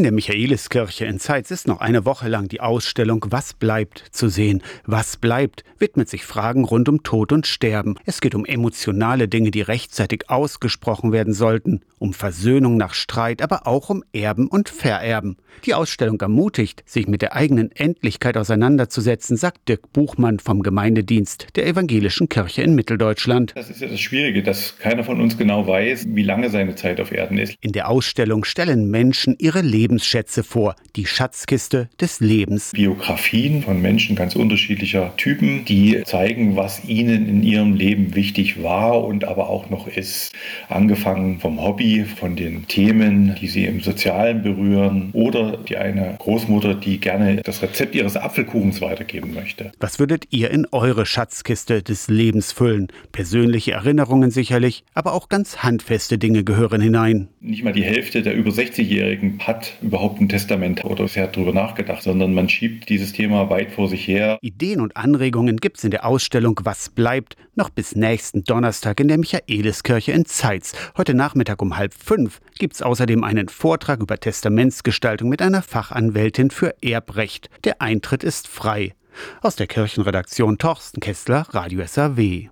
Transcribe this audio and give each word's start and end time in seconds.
In 0.00 0.04
der 0.04 0.12
Michaeliskirche 0.12 1.04
in 1.04 1.20
Zeitz 1.20 1.50
ist 1.50 1.68
noch 1.68 1.80
eine 1.80 2.06
Woche 2.06 2.26
lang 2.30 2.48
die 2.48 2.62
Ausstellung 2.62 3.26
Was 3.28 3.52
bleibt 3.52 4.02
zu 4.12 4.30
sehen. 4.30 4.62
Was 4.86 5.18
bleibt 5.18 5.62
widmet 5.80 6.08
sich 6.08 6.24
Fragen 6.24 6.64
rund 6.64 6.88
um 6.88 7.02
Tod 7.02 7.32
und 7.32 7.46
Sterben. 7.46 7.96
Es 8.04 8.20
geht 8.20 8.34
um 8.34 8.44
emotionale 8.44 9.28
Dinge, 9.28 9.50
die 9.50 9.62
rechtzeitig 9.62 10.28
ausgesprochen 10.28 11.12
werden 11.12 11.32
sollten, 11.32 11.80
um 11.98 12.12
Versöhnung 12.12 12.76
nach 12.76 12.94
Streit, 12.94 13.42
aber 13.42 13.66
auch 13.66 13.90
um 13.90 14.04
Erben 14.12 14.46
und 14.46 14.68
Vererben. 14.68 15.36
Die 15.64 15.74
Ausstellung 15.74 16.20
ermutigt, 16.20 16.82
sich 16.86 17.08
mit 17.08 17.22
der 17.22 17.34
eigenen 17.34 17.72
Endlichkeit 17.72 18.36
auseinanderzusetzen, 18.36 19.36
sagt 19.36 19.68
Dirk 19.68 19.92
Buchmann 19.92 20.38
vom 20.38 20.62
Gemeindedienst 20.62 21.48
der 21.56 21.66
Evangelischen 21.66 22.28
Kirche 22.28 22.62
in 22.62 22.74
Mitteldeutschland. 22.74 23.52
Das 23.56 23.68
ist 23.68 23.80
ja 23.80 23.88
das 23.88 24.00
Schwierige, 24.00 24.42
dass 24.42 24.78
keiner 24.78 25.04
von 25.04 25.20
uns 25.20 25.36
genau 25.36 25.66
weiß, 25.66 26.06
wie 26.10 26.22
lange 26.22 26.50
seine 26.50 26.76
Zeit 26.76 27.00
auf 27.00 27.12
Erden 27.12 27.38
ist. 27.38 27.56
In 27.60 27.72
der 27.72 27.88
Ausstellung 27.88 28.44
stellen 28.44 28.90
Menschen 28.90 29.34
ihre 29.38 29.60
Leben 29.60 29.89
Lebensschätze 29.90 30.44
vor, 30.44 30.76
die 30.94 31.04
Schatzkiste 31.04 31.88
des 32.00 32.20
Lebens. 32.20 32.70
Biografien 32.70 33.64
von 33.64 33.82
Menschen 33.82 34.14
ganz 34.14 34.36
unterschiedlicher 34.36 35.12
Typen, 35.16 35.64
die 35.64 36.04
zeigen, 36.04 36.54
was 36.54 36.84
ihnen 36.84 37.28
in 37.28 37.42
ihrem 37.42 37.74
Leben 37.74 38.14
wichtig 38.14 38.62
war 38.62 39.02
und 39.02 39.24
aber 39.24 39.50
auch 39.50 39.68
noch 39.68 39.88
ist. 39.88 40.32
Angefangen 40.68 41.40
vom 41.40 41.60
Hobby, 41.60 42.04
von 42.04 42.36
den 42.36 42.68
Themen, 42.68 43.34
die 43.40 43.48
sie 43.48 43.64
im 43.64 43.80
Sozialen 43.80 44.44
berühren 44.44 45.10
oder 45.12 45.56
die 45.56 45.76
eine 45.76 46.14
Großmutter, 46.20 46.74
die 46.76 47.00
gerne 47.00 47.42
das 47.42 47.60
Rezept 47.60 47.96
ihres 47.96 48.16
Apfelkuchens 48.16 48.80
weitergeben 48.80 49.34
möchte. 49.34 49.72
Was 49.80 49.98
würdet 49.98 50.26
ihr 50.30 50.52
in 50.52 50.68
eure 50.70 51.04
Schatzkiste 51.04 51.82
des 51.82 52.06
Lebens 52.06 52.52
füllen? 52.52 52.92
Persönliche 53.10 53.72
Erinnerungen 53.72 54.30
sicherlich, 54.30 54.84
aber 54.94 55.14
auch 55.14 55.28
ganz 55.28 55.64
handfeste 55.64 56.16
Dinge 56.16 56.44
gehören 56.44 56.80
hinein. 56.80 57.26
Nicht 57.40 57.64
mal 57.64 57.72
die 57.72 57.82
Hälfte 57.82 58.22
der 58.22 58.34
über 58.34 58.50
60-Jährigen 58.50 59.40
hat 59.40 59.79
überhaupt 59.82 60.20
ein 60.20 60.28
Testament 60.28 60.84
oder 60.84 61.04
bisher 61.04 61.26
darüber 61.26 61.52
nachgedacht, 61.52 62.02
sondern 62.02 62.34
man 62.34 62.48
schiebt 62.48 62.88
dieses 62.88 63.12
Thema 63.12 63.50
weit 63.50 63.72
vor 63.72 63.88
sich 63.88 64.06
her. 64.06 64.38
Ideen 64.42 64.80
und 64.80 64.96
Anregungen 64.96 65.58
gibt 65.58 65.78
es 65.78 65.84
in 65.84 65.90
der 65.90 66.04
Ausstellung 66.06 66.58
Was 66.64 66.88
bleibt 66.88 67.36
noch 67.54 67.70
bis 67.70 67.94
nächsten 67.94 68.44
Donnerstag 68.44 69.00
in 69.00 69.08
der 69.08 69.18
Michaeliskirche 69.18 70.12
in 70.12 70.24
Zeitz. 70.24 70.72
Heute 70.96 71.14
Nachmittag 71.14 71.60
um 71.62 71.76
halb 71.76 71.92
fünf 71.94 72.40
gibt 72.58 72.74
es 72.74 72.82
außerdem 72.82 73.24
einen 73.24 73.48
Vortrag 73.48 74.00
über 74.00 74.18
Testamentsgestaltung 74.18 75.28
mit 75.28 75.42
einer 75.42 75.62
Fachanwältin 75.62 76.50
für 76.50 76.74
Erbrecht. 76.82 77.50
Der 77.64 77.82
Eintritt 77.82 78.24
ist 78.24 78.48
frei. 78.48 78.94
Aus 79.42 79.56
der 79.56 79.66
Kirchenredaktion 79.66 80.58
Torsten 80.58 81.00
Kessler, 81.00 81.46
Radio 81.50 81.84
SAW. 81.84 82.48